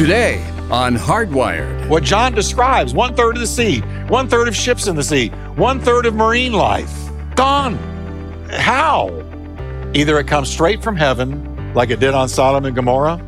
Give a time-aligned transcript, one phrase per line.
[0.00, 1.86] Today on Hardwired.
[1.90, 5.28] What John describes one third of the sea, one third of ships in the sea,
[5.56, 6.90] one third of marine life
[7.34, 7.76] gone.
[8.50, 9.10] How?
[9.92, 13.20] Either it comes straight from heaven, like it did on Sodom and Gomorrah,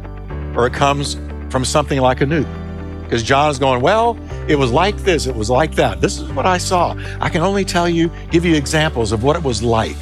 [0.57, 1.19] or it comes
[1.51, 3.03] from something like a nuke.
[3.03, 4.19] Because John is going, Well,
[4.49, 6.01] it was like this, it was like that.
[6.01, 6.97] This is what I saw.
[7.21, 9.99] I can only tell you, give you examples of what it was like.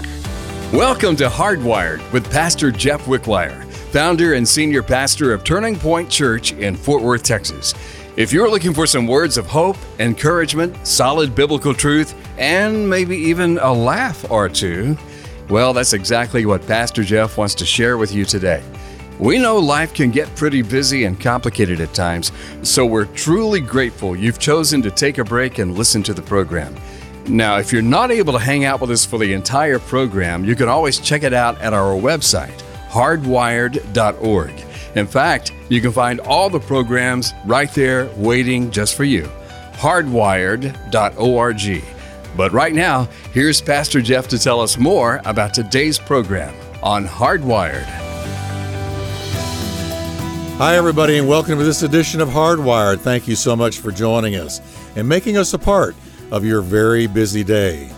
[0.72, 6.52] Welcome to Hardwired with Pastor Jeff Wickwire founder and senior pastor of Turning Point Church
[6.52, 7.74] in Fort Worth, Texas.
[8.16, 13.58] If you're looking for some words of hope, encouragement, solid biblical truth, and maybe even
[13.58, 14.96] a laugh or two,
[15.48, 18.62] well, that's exactly what Pastor Jeff wants to share with you today.
[19.18, 22.30] We know life can get pretty busy and complicated at times,
[22.62, 26.76] so we're truly grateful you've chosen to take a break and listen to the program.
[27.26, 30.54] Now, if you're not able to hang out with us for the entire program, you
[30.54, 34.50] can always check it out at our website hardwired.org.
[34.96, 39.30] In fact, you can find all the programs right there waiting just for you.
[39.74, 41.84] hardwired.org.
[42.36, 47.84] But right now, here's Pastor Jeff to tell us more about today's program on Hardwired.
[50.58, 53.00] Hi, everybody, and welcome to this edition of Hardwired.
[53.00, 54.60] Thank you so much for joining us
[54.96, 55.94] and making us a part
[56.30, 57.90] of your very busy day.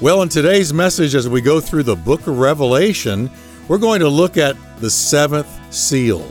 [0.00, 3.30] Well, in today's message, as we go through the book of Revelation,
[3.68, 6.26] we're going to look at the seventh seal.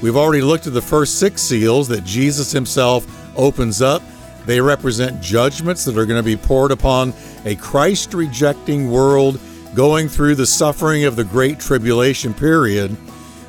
[0.00, 3.06] We've already looked at the first six seals that Jesus himself
[3.38, 4.02] opens up.
[4.46, 9.38] They represent judgments that are going to be poured upon a Christ rejecting world
[9.74, 12.96] going through the suffering of the Great Tribulation period.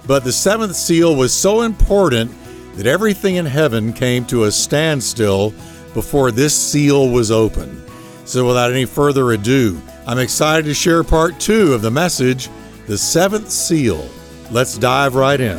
[0.05, 2.31] But the seventh seal was so important
[2.75, 5.53] that everything in heaven came to a standstill
[5.93, 7.79] before this seal was opened.
[8.25, 12.49] So, without any further ado, I'm excited to share part two of the message
[12.87, 14.07] the seventh seal.
[14.51, 15.57] Let's dive right in.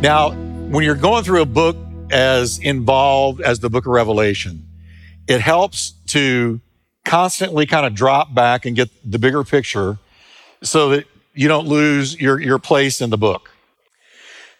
[0.00, 1.76] Now, when you're going through a book
[2.10, 4.66] as involved as the book of Revelation,
[5.28, 6.60] it helps to
[7.04, 9.98] constantly kind of drop back and get the bigger picture
[10.62, 13.50] so that you don't lose your, your place in the book.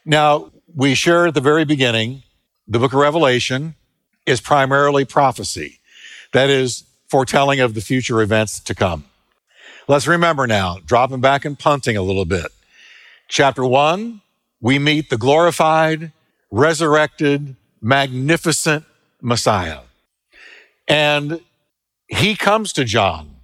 [0.04, 2.22] Now, we shared at the very beginning,
[2.68, 3.74] the book of Revelation
[4.26, 5.80] is primarily prophecy.
[6.32, 9.04] That is foretelling of the future events to come.
[9.88, 12.46] Let's remember now, dropping back and punting a little bit.
[13.28, 14.20] Chapter one,
[14.60, 16.12] we meet the glorified,
[16.52, 18.84] resurrected, magnificent
[19.20, 19.80] Messiah.
[20.86, 21.40] And
[22.06, 23.36] he comes to John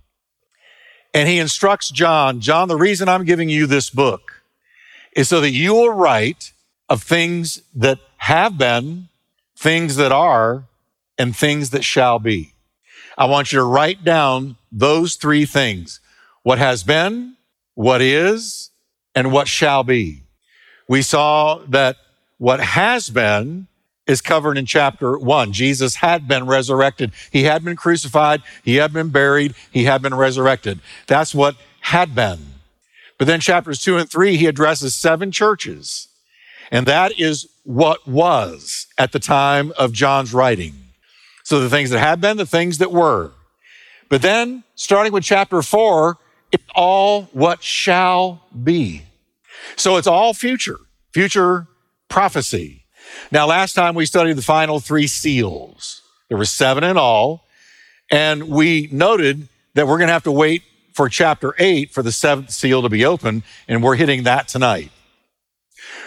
[1.12, 4.42] and he instructs John, John, the reason I'm giving you this book
[5.16, 6.52] is so that you will write
[6.88, 9.08] of things that have been,
[9.56, 10.64] things that are,
[11.18, 12.52] and things that shall be.
[13.16, 15.98] I want you to write down those three things
[16.48, 17.36] what has been,
[17.74, 18.70] what is,
[19.14, 20.22] and what shall be.
[20.88, 21.96] We saw that
[22.38, 23.66] what has been
[24.06, 25.52] is covered in chapter one.
[25.52, 27.12] Jesus had been resurrected.
[27.30, 28.42] He had been crucified.
[28.64, 29.56] He had been buried.
[29.70, 30.80] He had been resurrected.
[31.06, 32.38] That's what had been.
[33.18, 36.08] But then chapters two and three, he addresses seven churches.
[36.70, 40.72] And that is what was at the time of John's writing.
[41.44, 43.32] So the things that had been, the things that were.
[44.08, 46.16] But then starting with chapter four,
[46.52, 49.02] it's all what shall be.
[49.76, 50.78] So it's all future,
[51.12, 51.66] future
[52.08, 52.84] prophecy.
[53.30, 56.02] Now, last time we studied the final three seals.
[56.28, 57.44] There were seven in all.
[58.10, 60.62] And we noted that we're going to have to wait
[60.94, 63.42] for chapter eight for the seventh seal to be open.
[63.66, 64.90] And we're hitting that tonight.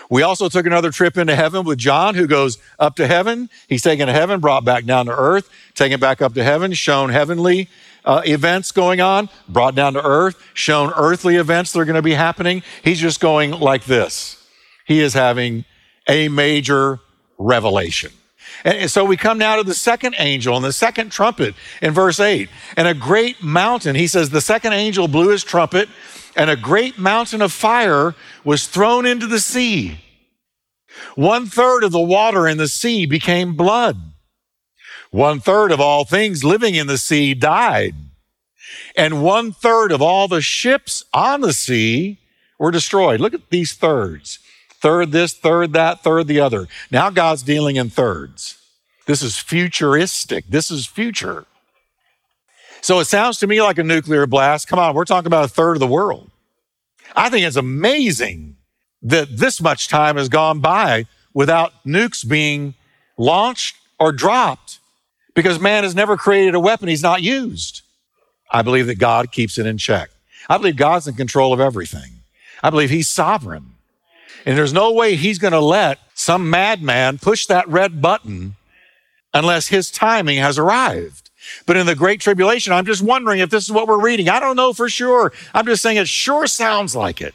[0.10, 3.50] We also took another trip into heaven with John, who goes up to heaven.
[3.70, 7.10] He's taken to heaven, brought back down to earth, taken back up to heaven, shown
[7.10, 7.70] heavenly
[8.06, 12.02] uh, events going on, brought down to earth, shown earthly events that are going to
[12.02, 12.64] be happening.
[12.84, 14.46] He's just going like this.
[14.86, 15.66] He is having
[16.08, 17.00] a major
[17.38, 18.12] revelation.
[18.64, 22.20] And so we come now to the second angel and the second trumpet in verse
[22.20, 22.50] 8.
[22.78, 25.90] And a great mountain, he says, the second angel blew his trumpet,
[26.36, 30.00] and a great mountain of fire was thrown into the sea.
[31.16, 33.98] One third of the water in the sea became blood.
[35.12, 37.96] One third of all things living in the sea died.
[38.96, 42.20] And one third of all the ships on the sea
[42.58, 43.20] were destroyed.
[43.20, 44.40] Look at these thirds.
[44.82, 46.68] Third this, third that, third the other.
[46.90, 48.58] Now God's dealing in thirds.
[49.06, 50.46] This is futuristic.
[50.48, 51.46] This is future.
[52.82, 54.68] So it sounds to me like a nuclear blast.
[54.68, 56.32] Come on, we're talking about a third of the world.
[57.16, 58.56] I think it's amazing
[59.04, 62.74] that this much time has gone by without nukes being
[63.18, 64.80] launched or dropped
[65.34, 67.82] because man has never created a weapon he's not used.
[68.52, 70.10] I believe that God keeps it in check.
[70.50, 72.22] I believe God's in control of everything.
[72.64, 73.76] I believe he's sovereign.
[74.46, 78.56] And there's no way he's going to let some madman push that red button
[79.34, 81.30] unless his timing has arrived.
[81.66, 84.30] But in the Great Tribulation, I'm just wondering if this is what we're reading.
[84.30, 85.32] I don't know for sure.
[85.54, 87.34] I'm just saying it sure sounds like it.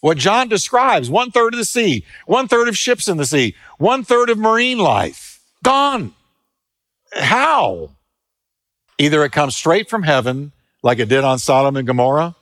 [0.00, 3.54] What John describes one third of the sea, one third of ships in the sea,
[3.78, 6.12] one third of marine life, gone.
[7.16, 7.90] How?
[8.98, 10.52] Either it comes straight from heaven,
[10.82, 12.36] like it did on Sodom and Gomorrah,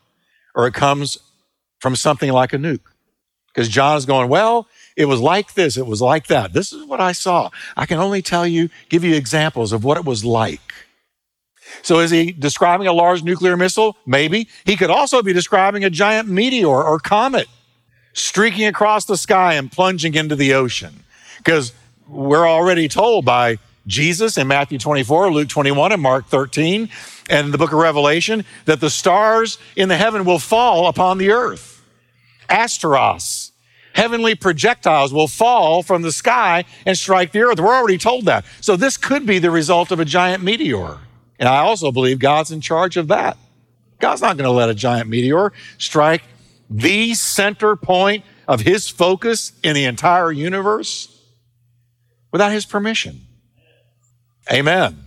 [0.54, 1.18] or it comes
[1.80, 2.80] from something like a nuke.
[3.48, 4.66] Because John is going, well,
[4.96, 6.52] it was like this, it was like that.
[6.52, 7.50] This is what I saw.
[7.76, 10.60] I can only tell you, give you examples of what it was like.
[11.82, 13.96] So is he describing a large nuclear missile?
[14.06, 14.48] Maybe.
[14.64, 17.48] He could also be describing a giant meteor or comet
[18.12, 21.04] streaking across the sky and plunging into the ocean.
[21.38, 21.72] Because
[22.06, 26.88] we're already told by Jesus in Matthew 24, Luke 21, and Mark 13,
[27.28, 31.30] and the book of Revelation that the stars in the heaven will fall upon the
[31.30, 31.82] earth.
[32.48, 33.50] Asteros,
[33.94, 37.58] heavenly projectiles will fall from the sky and strike the earth.
[37.58, 38.44] We're already told that.
[38.60, 40.98] So this could be the result of a giant meteor.
[41.38, 43.36] And I also believe God's in charge of that.
[43.98, 46.22] God's not going to let a giant meteor strike
[46.68, 51.20] the center point of his focus in the entire universe
[52.30, 53.26] without his permission.
[54.50, 54.98] Amen.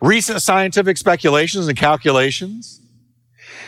[0.00, 2.80] Recent scientific speculations and calculations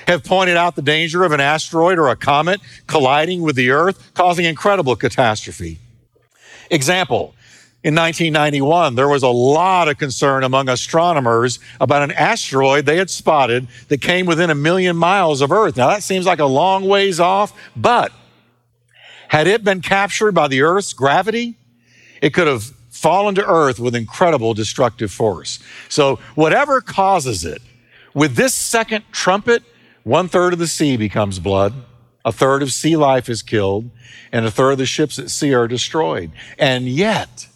[0.06, 4.12] have pointed out the danger of an asteroid or a comet colliding with the Earth,
[4.14, 5.78] causing incredible catastrophe.
[6.70, 7.34] Example,
[7.84, 13.10] in 1991, there was a lot of concern among astronomers about an asteroid they had
[13.10, 15.76] spotted that came within a million miles of Earth.
[15.76, 18.12] Now, that seems like a long ways off, but
[19.28, 21.56] had it been captured by the Earth's gravity,
[22.20, 25.58] it could have fallen to Earth with incredible destructive force.
[25.88, 27.62] So, whatever causes it,
[28.14, 29.62] with this second trumpet,
[30.04, 31.72] one third of the sea becomes blood,
[32.24, 33.90] a third of sea life is killed,
[34.30, 36.30] and a third of the ships at sea are destroyed.
[36.58, 37.48] And yet,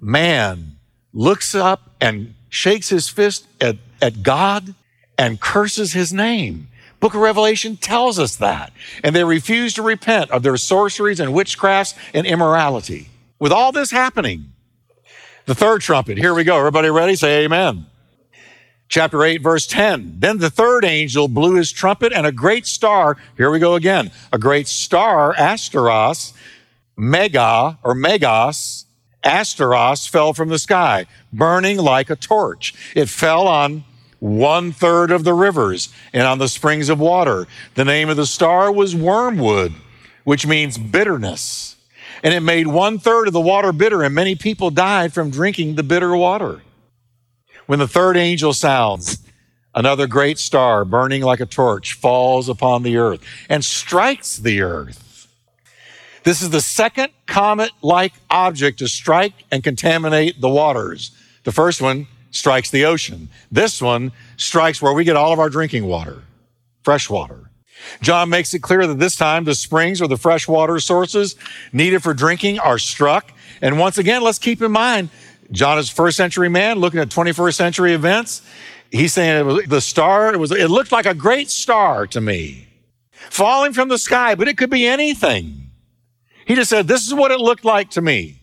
[0.00, 0.76] man
[1.12, 4.74] looks up and shakes his fist at, at God
[5.16, 6.68] and curses his name.
[7.00, 8.72] Book of Revelation tells us that.
[9.02, 13.08] And they refuse to repent of their sorceries and witchcrafts and immorality.
[13.38, 14.51] With all this happening,
[15.46, 16.58] the third trumpet, here we go.
[16.58, 17.16] Everybody ready?
[17.16, 17.86] Say amen.
[18.88, 20.16] Chapter 8, verse 10.
[20.18, 24.10] Then the third angel blew his trumpet, and a great star, here we go again,
[24.32, 26.34] a great star, Asteros,
[26.96, 28.84] Mega or Megas,
[29.24, 32.74] Asteros fell from the sky, burning like a torch.
[32.94, 33.84] It fell on
[34.18, 37.46] one third of the rivers and on the springs of water.
[37.74, 39.72] The name of the star was Wormwood,
[40.24, 41.76] which means bitterness.
[42.22, 45.74] And it made one third of the water bitter, and many people died from drinking
[45.74, 46.62] the bitter water.
[47.66, 49.18] When the third angel sounds,
[49.74, 55.28] another great star burning like a torch falls upon the earth and strikes the earth.
[56.24, 61.10] This is the second comet like object to strike and contaminate the waters.
[61.44, 63.28] The first one strikes the ocean.
[63.50, 66.22] This one strikes where we get all of our drinking water,
[66.82, 67.50] fresh water.
[68.00, 71.36] John makes it clear that this time the springs or the fresh water sources
[71.72, 73.32] needed for drinking are struck.
[73.60, 75.10] And once again, let's keep in mind,
[75.50, 78.42] John is first century man looking at 21st century events.
[78.90, 82.20] He's saying it was the star, it was, it looked like a great star to
[82.20, 82.68] me
[83.30, 85.70] falling from the sky, but it could be anything.
[86.46, 88.40] He just said, This is what it looked like to me.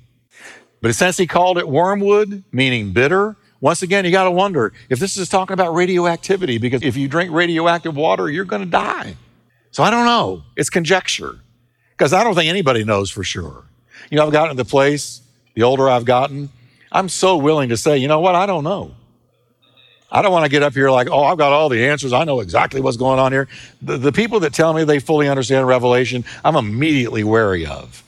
[0.81, 4.99] But since he called it wormwood, meaning bitter, once again, you got to wonder if
[4.99, 9.15] this is talking about radioactivity, because if you drink radioactive water, you're going to die.
[9.71, 10.43] So I don't know.
[10.55, 11.39] It's conjecture,
[11.91, 13.65] because I don't think anybody knows for sure.
[14.09, 15.21] You know, I've gotten to the place,
[15.55, 16.49] the older I've gotten,
[16.91, 18.95] I'm so willing to say, you know what, I don't know.
[20.11, 22.13] I don't want to get up here like, oh, I've got all the answers.
[22.13, 23.47] I know exactly what's going on here.
[23.81, 28.03] The, the people that tell me they fully understand Revelation, I'm immediately wary of.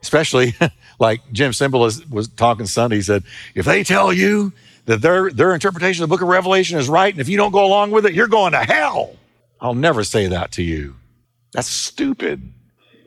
[0.00, 0.54] Especially
[1.00, 2.96] like Jim Cymbala was, was talking Sunday.
[2.96, 3.24] He said,
[3.56, 4.52] if they tell you
[4.86, 7.52] that their, their interpretation of the book of Revelation is right, and if you don't
[7.52, 9.16] go along with it, you're going to hell.
[9.60, 10.96] I'll never say that to you.
[11.52, 12.52] That's stupid.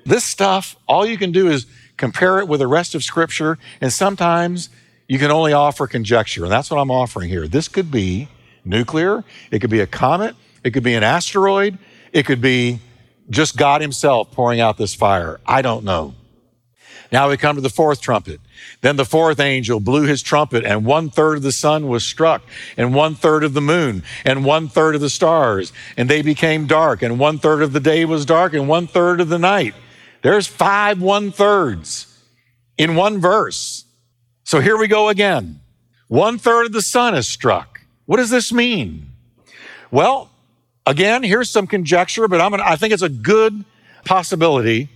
[0.06, 1.66] This stuff, all you can do is
[1.98, 4.70] compare it with the rest of Scripture, and sometimes
[5.08, 7.48] you can only offer conjecture, and that's what I'm offering here.
[7.48, 8.28] This could be
[8.66, 11.78] nuclear, it could be a comet, it could be an asteroid,
[12.12, 12.80] it could be
[13.30, 15.40] just God Himself pouring out this fire.
[15.46, 16.16] I don't know.
[17.12, 18.40] Now we come to the fourth trumpet.
[18.82, 22.44] Then the fourth angel blew his trumpet, and one third of the sun was struck,
[22.78, 26.68] and one third of the moon, and one third of the stars, and they became
[26.68, 29.74] dark, and one third of the day was dark, and one third of the night.
[30.22, 32.06] There's five one thirds
[32.78, 33.86] in one verse.
[34.44, 35.62] So here we go again.
[36.08, 37.82] One third of the sun is struck.
[38.06, 39.12] What does this mean?
[39.92, 40.30] Well,
[40.86, 43.64] again, here's some conjecture, but I'm gonna, I think it's a good
[44.06, 44.90] possibility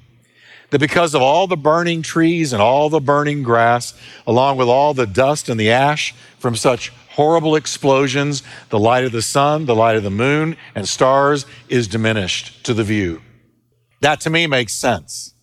[0.74, 3.94] that because of all the burning trees and all the burning grass,
[4.25, 9.12] along with all the dust and the ash from such horrible explosions, the light of
[9.12, 13.22] the sun, the light of the moon, and stars is diminished to the view.
[14.01, 15.36] That to me makes sense.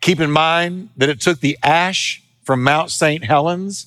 [0.00, 3.22] Keep in mind that it took the ash from Mount St.
[3.22, 3.86] Helens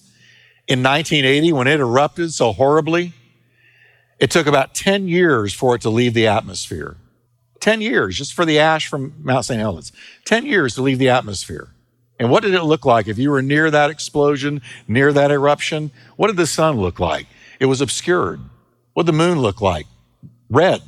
[0.65, 3.11] in 1980 when it erupted so horribly.
[4.17, 6.95] It took about 10 years for it to leave the atmosphere.
[7.67, 9.59] 10 years just for the ash from Mount St.
[9.59, 9.91] Helens.
[10.23, 11.67] 10 years to leave the atmosphere.
[12.17, 15.91] And what did it look like if you were near that explosion, near that eruption?
[16.15, 17.27] What did the sun look like?
[17.59, 18.39] It was obscured.
[18.93, 19.85] What did the moon look like?
[20.49, 20.81] Red.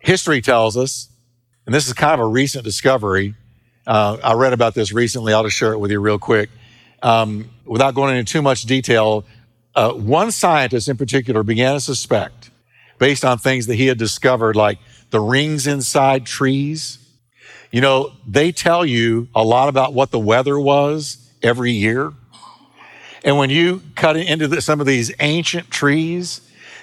[0.00, 1.10] History tells us,
[1.66, 3.34] and this is kind of a recent discovery.
[3.86, 5.34] Uh, I read about this recently.
[5.34, 6.48] I'll just share it with you real quick.
[7.02, 9.26] Um, without going into too much detail,
[9.74, 12.52] uh, one scientist in particular began to suspect,
[12.98, 14.78] based on things that he had discovered, like
[15.10, 16.98] the rings inside trees.
[17.70, 22.12] You know, they tell you a lot about what the weather was every year.
[23.24, 26.40] And when you cut into the, some of these ancient trees,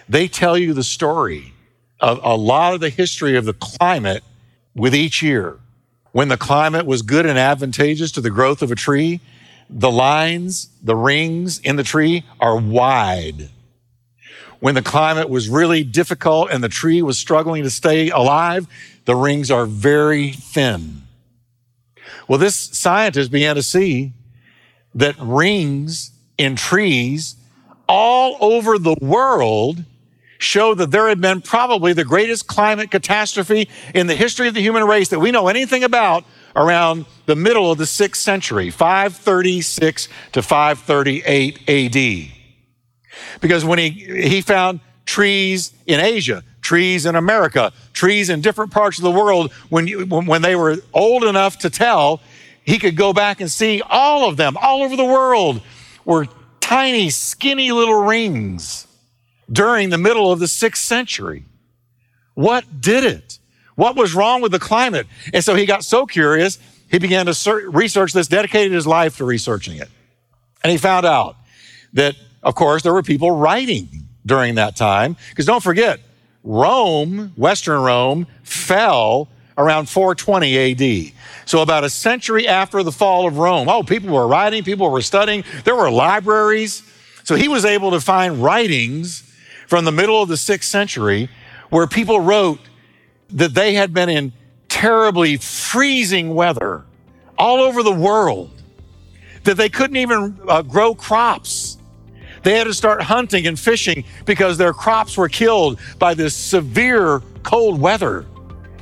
[0.07, 1.53] they tell you the story
[1.99, 4.23] of a lot of the history of the climate
[4.75, 5.59] with each year.
[6.11, 9.21] When the climate was good and advantageous to the growth of a tree,
[9.69, 13.49] the lines, the rings in the tree are wide
[14.65, 18.65] when the climate was really difficult and the tree was struggling to stay alive,
[19.05, 21.03] the rings are very thin.
[22.27, 24.13] Well, this scientist began to see
[24.95, 27.35] that rings in trees
[27.87, 29.85] all over the world
[30.39, 34.61] show that there had been probably the greatest climate catastrophe in the history of the
[34.61, 40.09] human race that we know anything about around the middle of the sixth century, 536
[40.31, 42.34] to 538 AD.
[43.41, 48.97] Because when he, he found trees in Asia, trees in America, trees in different parts
[48.97, 52.21] of the world, when, you, when they were old enough to tell,
[52.63, 55.61] he could go back and see all of them, all over the world,
[56.03, 56.27] were
[56.59, 58.87] tiny, skinny little rings
[59.51, 61.45] during the middle of the sixth century.
[62.33, 63.39] What did it?
[63.75, 65.05] What was wrong with the climate?
[65.33, 66.57] And so he got so curious,
[66.89, 69.89] he began to research this, dedicated his life to researching it.
[70.63, 71.35] And he found out
[71.93, 73.89] that of course, there were people writing
[74.25, 75.17] during that time.
[75.29, 75.99] Because don't forget,
[76.43, 81.13] Rome, Western Rome, fell around 420 AD.
[81.45, 83.67] So about a century after the fall of Rome.
[83.67, 86.83] Oh, people were writing, people were studying, there were libraries.
[87.23, 89.23] So he was able to find writings
[89.67, 91.29] from the middle of the sixth century
[91.71, 92.59] where people wrote
[93.31, 94.33] that they had been in
[94.69, 96.83] terribly freezing weather
[97.39, 98.51] all over the world,
[99.45, 101.74] that they couldn't even uh, grow crops
[102.45, 107.23] they had to start hunting and fishing because their crops were killed by this severe
[107.41, 108.23] cold weather.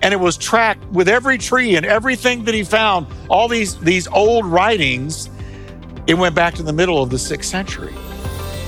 [0.02, 4.06] And it was tracked with every tree and everything that he found, all these, these
[4.10, 5.30] old writings,
[6.08, 7.94] it went back to the middle of the sixth century.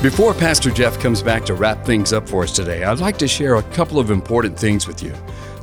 [0.01, 3.27] Before Pastor Jeff comes back to wrap things up for us today, I'd like to
[3.27, 5.13] share a couple of important things with you.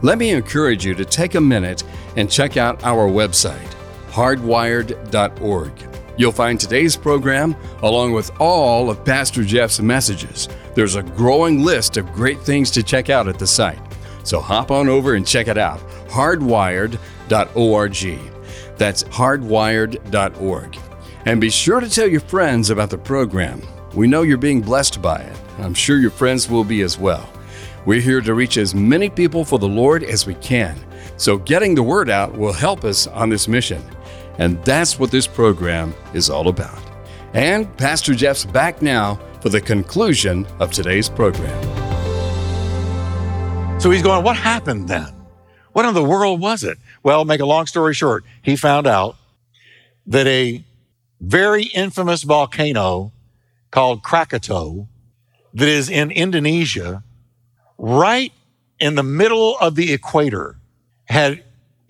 [0.03, 1.85] Let me encourage you to take a minute
[2.17, 3.73] and check out our website,
[4.11, 5.92] hardwired.org.
[6.17, 10.49] You'll find today's program along with all of Pastor Jeff's messages.
[10.75, 13.81] There's a growing list of great things to check out at the site.
[14.25, 16.99] So hop on over and check it out hardwired.org.
[18.77, 20.79] That's hardwired.org.
[21.25, 23.63] And be sure to tell your friends about the program.
[23.95, 25.37] We know you're being blessed by it.
[25.59, 27.29] I'm sure your friends will be as well.
[27.87, 30.79] We're here to reach as many people for the Lord as we can.
[31.17, 33.83] So getting the word out will help us on this mission.
[34.39, 36.83] And that's what this program is all about.
[37.35, 41.61] And Pastor Jeff's back now for the conclusion of today's program.
[43.81, 45.13] So he's going, What happened then?
[45.73, 46.79] What in the world was it?
[47.03, 49.17] Well, make a long story short, he found out
[50.07, 50.65] that a
[51.21, 53.13] very infamous volcano
[53.71, 54.87] called Krakatoa
[55.55, 57.03] that is in Indonesia,
[57.79, 58.33] right
[58.79, 60.57] in the middle of the equator,
[61.05, 61.43] had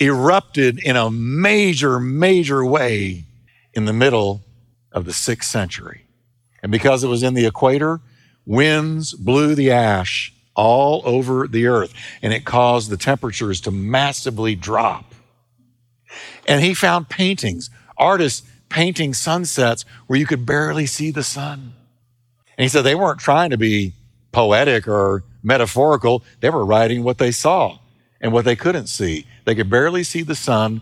[0.03, 3.25] erupted in a major, major way
[3.73, 4.43] in the middle
[4.91, 6.05] of the sixth century.
[6.63, 8.01] And because it was in the equator,
[8.47, 14.55] winds blew the ash all over the earth and it caused the temperatures to massively
[14.55, 15.15] drop.
[16.47, 21.75] And he found paintings, artists painting sunsets where you could barely see the sun.
[22.57, 23.95] And he said they weren't trying to be
[24.31, 27.79] poetic or metaphorical, they were writing what they saw
[28.23, 29.27] and what they couldn't see.
[29.45, 30.81] They could barely see the sun,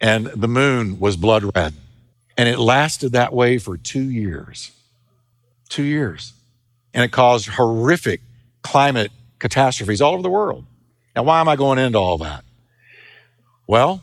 [0.00, 1.74] and the moon was blood red.
[2.38, 4.70] And it lasted that way for two years.
[5.68, 6.32] Two years.
[6.94, 8.20] And it caused horrific
[8.62, 10.64] climate catastrophes all over the world.
[11.14, 12.44] Now, why am I going into all that?
[13.66, 14.02] Well,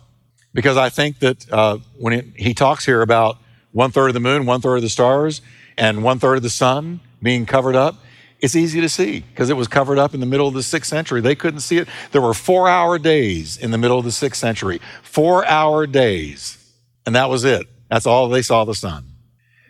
[0.54, 3.38] because I think that uh, when it, he talks here about
[3.72, 5.42] one third of the moon, one third of the stars,
[5.78, 7.96] and one third of the sun being covered up,
[8.44, 10.90] it's easy to see because it was covered up in the middle of the sixth
[10.90, 11.22] century.
[11.22, 11.88] They couldn't see it.
[12.12, 16.58] There were four hour days in the middle of the sixth century, four hour days.
[17.06, 17.68] And that was it.
[17.90, 19.06] That's all they saw the sun.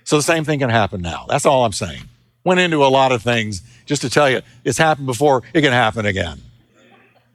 [0.06, 1.28] So the same thing can happen now.
[1.30, 2.02] That's all I'm saying.
[2.44, 5.72] Went into a lot of things just to tell you it's happened before, it can
[5.72, 6.42] happen again.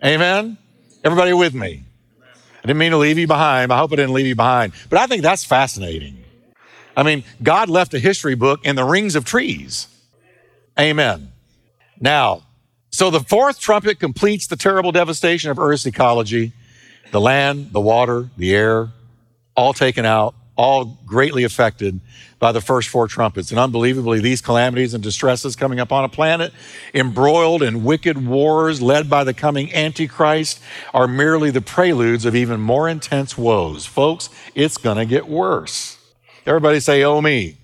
[0.05, 0.59] Amen?
[1.05, 1.85] Everybody with me?
[2.25, 3.73] I didn't mean to leave you behind.
[3.73, 4.73] I hope I didn't leave you behind.
[4.91, 6.25] But I think that's fascinating.
[6.97, 9.87] I mean, God left a history book in the rings of trees.
[10.79, 11.33] Amen.
[12.01, 12.43] Now,
[12.91, 16.53] so the fourth trumpet completes the terrible devastation of Earth's ecology.
[17.11, 18.91] The land, the water, the air,
[19.57, 22.01] all taken out, all greatly affected
[22.39, 23.51] by the first four trumpets.
[23.51, 26.53] And unbelievably, these calamities and distresses coming upon a planet
[26.95, 30.61] embroiled in wicked wars led by the coming Antichrist
[30.93, 33.87] are merely the preludes of even more intense woes.
[33.87, 35.99] Folks, it's going to get worse.
[36.47, 37.57] Everybody say, oh me.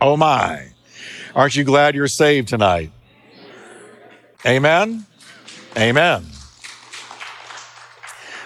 [0.00, 0.73] Oh my.
[1.34, 2.92] Aren't you glad you're saved tonight?
[4.46, 5.04] Amen?
[5.76, 6.26] Amen.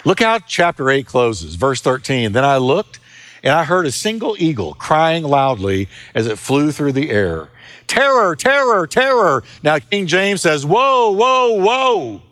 [0.05, 2.33] Look how chapter 8 closes, verse 13.
[2.33, 2.99] Then I looked
[3.43, 7.49] and I heard a single eagle crying loudly as it flew through the air.
[7.87, 9.43] Terror, terror, terror.
[9.63, 12.23] Now, King James says, Woe, woe, woe.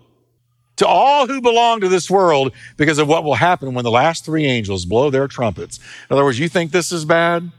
[0.76, 4.24] To all who belong to this world because of what will happen when the last
[4.24, 5.78] three angels blow their trumpets.
[6.08, 7.50] In other words, you think this is bad?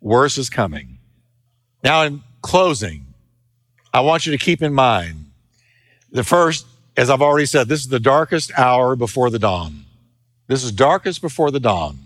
[0.00, 0.98] Worse is coming.
[1.82, 3.06] Now, in closing,
[3.94, 5.26] I want you to keep in mind
[6.12, 9.84] the first, as I've already said, this is the darkest hour before the dawn.
[10.46, 11.98] This is darkest before the dawn.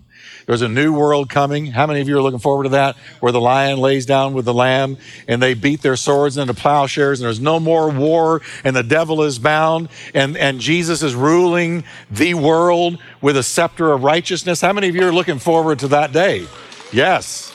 [0.45, 1.65] There's a new world coming.
[1.65, 2.95] How many of you are looking forward to that?
[3.19, 7.19] Where the lion lays down with the lamb and they beat their swords into plowshares
[7.19, 11.83] and there's no more war and the devil is bound and, and Jesus is ruling
[12.09, 14.61] the world with a scepter of righteousness.
[14.61, 16.47] How many of you are looking forward to that day?
[16.93, 17.53] Yes.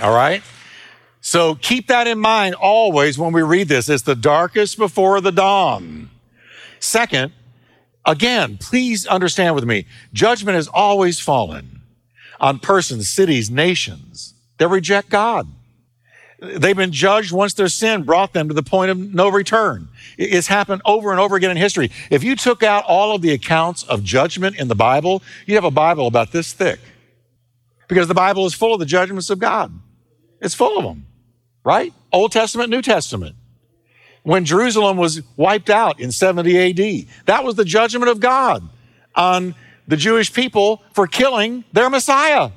[0.00, 0.42] All right.
[1.26, 3.88] So keep that in mind always when we read this.
[3.88, 6.10] It's the darkest before the dawn.
[6.78, 7.32] Second,
[8.06, 11.82] Again, please understand with me, judgment has always fallen
[12.38, 15.48] on persons, cities, nations that reject God.
[16.38, 19.88] They've been judged once their sin brought them to the point of no return.
[20.16, 21.90] It's happened over and over again in history.
[22.10, 25.64] If you took out all of the accounts of judgment in the Bible, you'd have
[25.64, 26.78] a Bible about this thick.
[27.88, 29.72] Because the Bible is full of the judgments of God.
[30.40, 31.05] It's full of them,
[31.66, 31.92] right?
[32.12, 33.36] Old Testament, New Testament
[34.26, 37.06] when Jerusalem was wiped out in 70 AD.
[37.26, 38.68] That was the judgment of God
[39.14, 39.54] on
[39.86, 42.50] the Jewish people for killing their Messiah.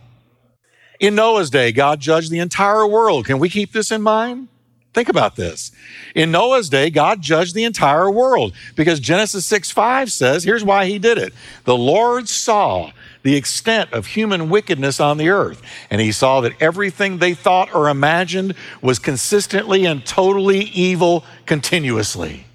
[0.99, 3.27] In Noah's day, God judged the entire world.
[3.27, 4.47] Can we keep this in mind?
[4.93, 5.71] Think about this.
[6.15, 10.85] In Noah's day, God judged the entire world because Genesis 6 5 says, here's why
[10.85, 11.33] he did it.
[11.65, 15.61] The Lord saw the extent of human wickedness on the earth.
[15.89, 22.45] And he saw that everything they thought or imagined was consistently and totally evil continuously.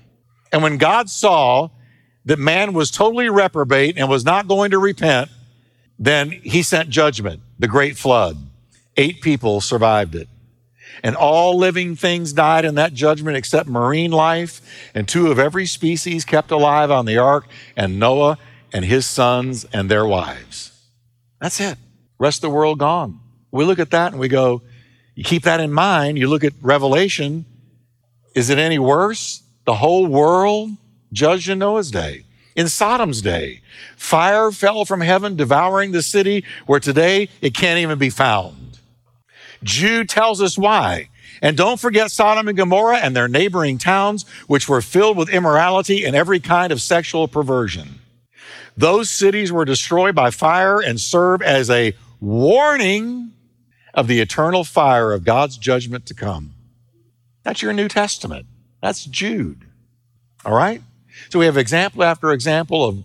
[0.53, 1.69] And when God saw
[2.25, 5.31] that man was totally reprobate and was not going to repent,
[5.99, 8.37] then he sent judgment, the great flood.
[8.97, 10.29] Eight people survived it.
[11.03, 14.61] And all living things died in that judgment except marine life,
[14.95, 18.39] and two of every species kept alive on the ark, and Noah
[18.73, 20.73] and his sons and their wives.
[21.41, 21.79] That's it.
[22.19, 23.21] Rest of the world gone.
[23.51, 24.63] We look at that and we go,
[25.15, 26.19] you keep that in mind.
[26.19, 27.45] You look at Revelation.
[28.35, 29.43] Is it any worse?
[29.65, 30.71] The whole world
[31.13, 32.25] judged in Noah's day.
[32.57, 33.63] In Sodom's day,
[33.97, 38.64] fire fell from heaven, devouring the city where today it can't even be found.
[39.65, 41.09] Jude tells us why.
[41.43, 46.05] And don't forget Sodom and Gomorrah and their neighboring towns, which were filled with immorality
[46.05, 48.01] and every kind of sexual perversion.
[48.77, 53.33] Those cities were destroyed by fire and serve as a warning
[53.93, 56.55] of the eternal fire of God's judgment to come.
[57.43, 58.47] That's your New Testament.
[58.83, 59.67] That's Jude.
[60.45, 60.83] All right?
[61.31, 63.05] So we have example after example of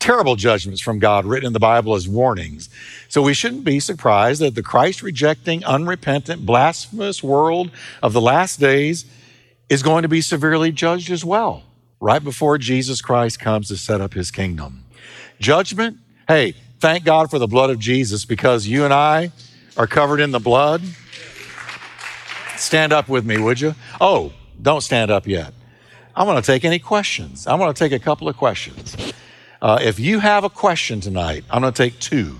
[0.00, 2.68] terrible judgments from God written in the Bible as warnings.
[3.08, 7.70] So we shouldn't be surprised that the Christ rejecting, unrepentant, blasphemous world
[8.02, 9.04] of the last days
[9.68, 11.62] is going to be severely judged as well
[12.00, 14.84] right before Jesus Christ comes to set up his kingdom.
[15.38, 19.30] Judgment, hey, thank God for the blood of Jesus because you and I
[19.76, 20.82] are covered in the blood.
[22.56, 23.74] Stand up with me, would you?
[24.00, 25.52] Oh, don't stand up yet.
[26.16, 27.46] I want to take any questions.
[27.46, 28.96] I want to take a couple of questions.
[29.62, 32.36] Uh, if you have a question tonight, I'm going to take two,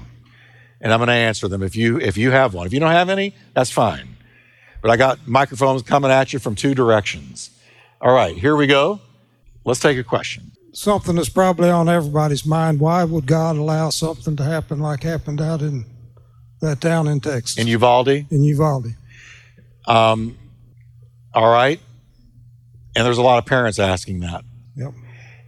[0.80, 1.62] and I'm going to answer them.
[1.62, 4.16] If you if you have one, if you don't have any, that's fine.
[4.83, 7.50] But I got microphones coming at you from two directions.
[8.00, 9.00] All right, here we go.
[9.64, 10.52] Let's take a question.
[10.72, 12.80] something that's probably on everybody's mind.
[12.80, 15.85] Why would God allow something to happen like happened out in
[16.62, 17.59] that town in Texas?
[17.59, 18.09] In Uvalde?
[18.30, 18.94] In Uvalde.
[19.87, 20.38] Um,
[21.35, 21.80] all right.
[22.96, 24.44] And there's a lot of parents asking that.
[24.76, 24.92] Yep.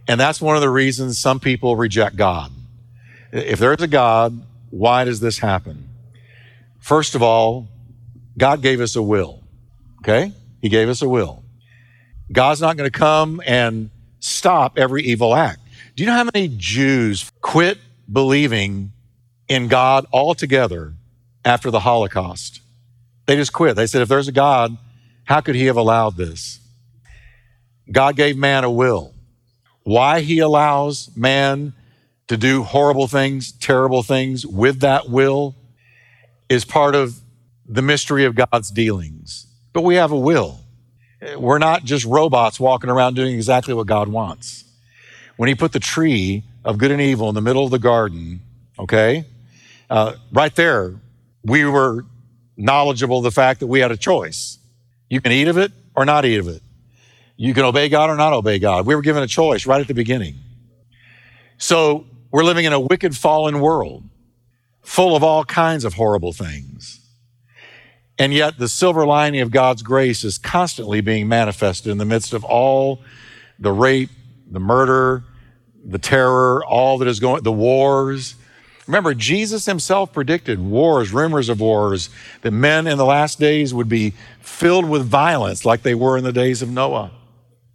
[0.07, 2.51] And that's one of the reasons some people reject God.
[3.31, 5.89] If there's a God, why does this happen?
[6.79, 7.67] First of all,
[8.37, 9.41] God gave us a will.
[10.01, 10.33] Okay?
[10.61, 11.43] He gave us a will.
[12.31, 13.89] God's not going to come and
[14.19, 15.59] stop every evil act.
[15.95, 17.77] Do you know how many Jews quit
[18.11, 18.91] believing
[19.47, 20.93] in God altogether
[21.45, 22.61] after the Holocaust?
[23.25, 23.75] They just quit.
[23.75, 24.77] They said, if there's a God,
[25.25, 26.59] how could he have allowed this?
[27.91, 29.12] God gave man a will.
[29.83, 31.73] Why he allows man
[32.27, 35.55] to do horrible things, terrible things with that will
[36.49, 37.19] is part of
[37.67, 39.47] the mystery of God's dealings.
[39.73, 40.59] But we have a will.
[41.37, 44.63] We're not just robots walking around doing exactly what God wants.
[45.37, 48.41] When he put the tree of good and evil in the middle of the garden,
[48.77, 49.25] okay,
[49.89, 50.95] uh, right there,
[51.43, 52.05] we were
[52.55, 54.59] knowledgeable of the fact that we had a choice.
[55.09, 56.61] You can eat of it or not eat of it.
[57.35, 58.85] You can obey God or not obey God.
[58.85, 60.35] We were given a choice right at the beginning.
[61.57, 64.03] So we're living in a wicked, fallen world
[64.81, 66.99] full of all kinds of horrible things.
[68.19, 72.33] And yet, the silver lining of God's grace is constantly being manifested in the midst
[72.33, 73.01] of all
[73.57, 74.11] the rape,
[74.51, 75.23] the murder,
[75.83, 78.35] the terror, all that is going, the wars.
[78.85, 82.09] Remember, Jesus himself predicted wars, rumors of wars,
[82.41, 86.23] that men in the last days would be filled with violence like they were in
[86.23, 87.11] the days of Noah.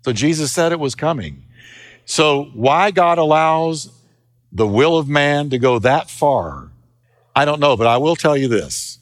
[0.02, 1.44] So Jesus said it was coming.
[2.04, 3.92] So, why God allows
[4.50, 6.70] the will of man to go that far,
[7.36, 8.98] I don't know, but I will tell you this.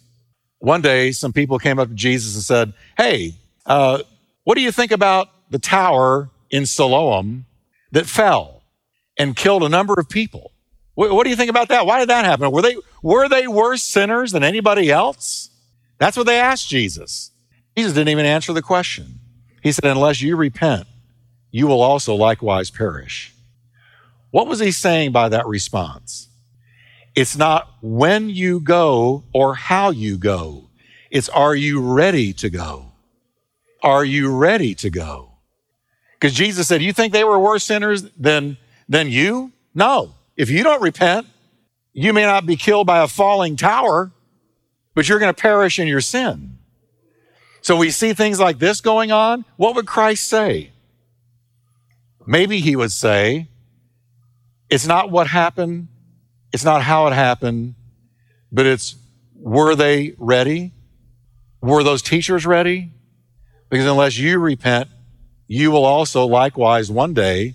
[0.59, 4.03] One day, some people came up to Jesus and said, Hey, uh,
[4.43, 7.47] what do you think about the tower in Siloam
[7.93, 8.63] that fell
[9.17, 10.51] and killed a number of people?
[10.95, 11.87] What, what do you think about that?
[11.87, 12.51] Why did that happen?
[12.51, 15.51] Were they, were they worse sinners than anybody else?
[15.99, 17.31] That's what they asked Jesus.
[17.77, 19.21] Jesus didn't even answer the question.
[19.67, 20.87] He said, Unless you repent,
[21.51, 23.35] you will also likewise perish.
[24.31, 26.29] What was he saying by that response?
[27.17, 30.71] It's not when you go or how you go.
[31.11, 32.93] It's are you ready to go?
[33.83, 35.33] Are you ready to go?
[36.13, 39.51] Because Jesus said, You think they were worse sinners than, than you?
[39.75, 40.15] No.
[40.37, 41.27] If you don't repent,
[41.93, 44.13] you may not be killed by a falling tower,
[44.95, 46.57] but you're going to perish in your sin.
[47.67, 49.45] So we see things like this going on.
[49.57, 50.71] What would Christ say?
[52.25, 53.49] Maybe he would say,
[54.71, 55.89] it's not what happened,
[56.53, 57.75] it's not how it happened,
[58.53, 58.95] but it's
[59.35, 60.75] were they ready?
[61.61, 62.93] Were those teachers ready?
[63.69, 64.89] Because unless you repent,
[65.49, 67.55] you will also likewise one day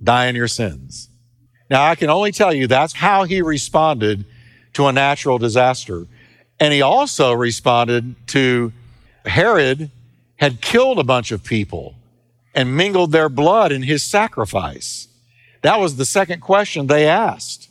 [0.00, 1.08] die in your sins.
[1.68, 4.26] Now, I can only tell you that's how he responded
[4.74, 6.06] to a natural disaster.
[6.60, 8.72] And he also responded to
[9.24, 9.90] Herod
[10.36, 11.96] had killed a bunch of people
[12.54, 15.08] and mingled their blood in his sacrifice.
[15.62, 17.68] That was the second question they asked.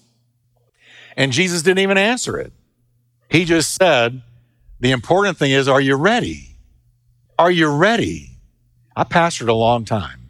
[1.16, 2.52] And Jesus didn't even answer it.
[3.30, 4.22] He just said,
[4.80, 6.58] The important thing is, are you ready?
[7.38, 8.32] Are you ready?
[8.96, 10.30] I pastored a long time.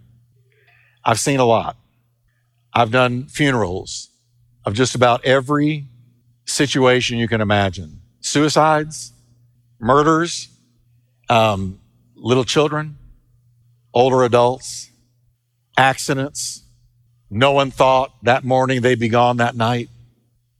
[1.03, 1.77] I've seen a lot.
[2.73, 4.09] I've done funerals
[4.65, 5.85] of just about every
[6.45, 9.11] situation you can imagine suicides,
[9.79, 10.47] murders,
[11.29, 11.79] um,
[12.15, 12.97] little children,
[13.93, 14.89] older adults,
[15.77, 16.63] accidents.
[17.29, 19.89] No one thought that morning they'd be gone that night.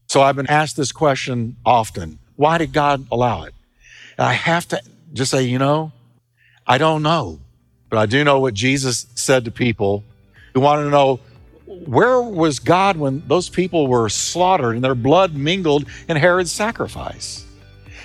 [0.08, 3.54] So I've been asked this question often why did God allow it?
[4.18, 4.80] And I have to
[5.12, 5.92] just say, you know,
[6.66, 7.40] I don't know.
[7.88, 10.02] But I do know what Jesus said to people
[10.52, 11.20] who wanted to know
[11.66, 17.44] where was God when those people were slaughtered and their blood mingled in Herod's sacrifice?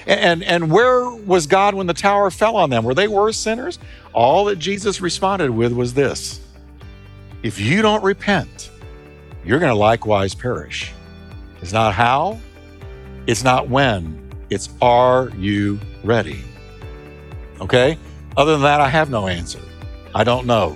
[0.10, 2.84] And, and where was God when the tower fell on them?
[2.84, 3.78] Were they worse sinners?
[4.12, 6.42] All that Jesus responded with was this
[7.44, 8.72] If you don't repent,
[9.46, 10.92] you're going to likewise perish.
[11.62, 12.40] It's not how,
[13.28, 16.44] it's not when, it's are you ready?
[17.62, 17.96] Okay?
[18.36, 19.62] Other than that, I have no answer.
[20.16, 20.76] I don't know.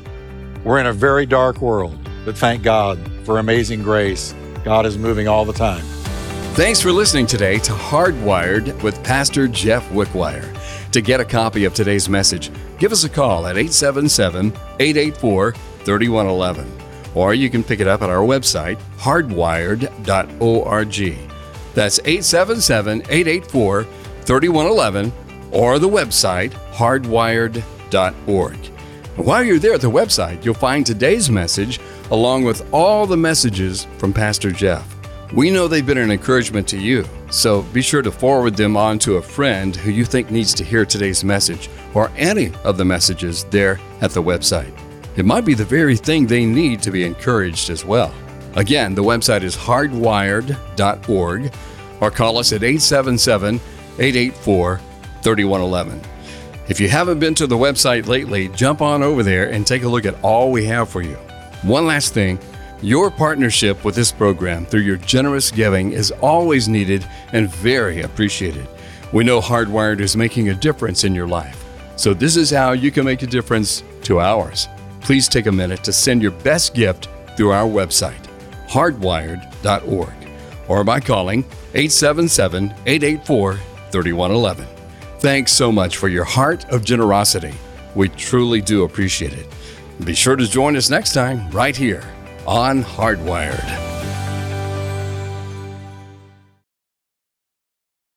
[0.64, 4.36] We're in a very dark world, but thank God for amazing grace.
[4.64, 5.84] God is moving all the time.
[6.54, 10.56] Thanks for listening today to Hardwired with Pastor Jeff Wickwire.
[10.92, 16.72] To get a copy of today's message, give us a call at 877 884 3111.
[17.16, 21.32] Or you can pick it up at our website, hardwired.org.
[21.74, 23.84] That's 877 884
[24.22, 25.12] 3111
[25.52, 28.58] or the website, hardwired.org.
[29.16, 31.80] While you're there at the website, you'll find today's message
[32.12, 34.93] along with all the messages from Pastor Jeff.
[35.34, 39.00] We know they've been an encouragement to you, so be sure to forward them on
[39.00, 42.86] to a friend who you think needs to hear today's message or any of the
[42.86, 44.72] messages there at the website.
[45.18, 48.14] It might be the very thing they need to be encouraged as well.
[48.56, 51.54] Again, the website is hardwired.org
[52.00, 53.56] or call us at 877
[53.98, 54.78] 884
[55.24, 56.02] 3111.
[56.68, 59.90] If you haven't been to the website lately, jump on over there and take a
[59.90, 61.16] look at all we have for you.
[61.64, 62.38] One last thing
[62.84, 68.68] your partnership with this program through your generous giving is always needed and very appreciated.
[69.14, 71.64] We know Hardwired is making a difference in your life,
[71.96, 74.68] so this is how you can make a difference to ours.
[75.00, 78.28] Please take a minute to send your best gift through our website,
[78.68, 80.14] hardwired.org,
[80.68, 81.40] or by calling
[81.74, 83.60] 877 884
[83.92, 84.68] 3111.
[85.20, 87.54] Thanks so much for your heart of generosity.
[87.96, 89.48] We truly do appreciate it.
[90.04, 92.04] Be sure to join us next time right here
[92.46, 93.93] on Hardwired.